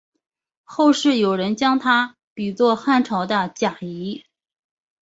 [0.63, 4.25] 后世有人将他比作汉朝的贾谊。